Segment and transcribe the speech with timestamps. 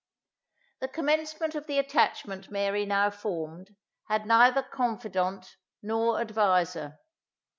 [0.79, 3.75] The commencement of the attachment Mary now formed,
[4.07, 6.97] had neither confident nor adviser.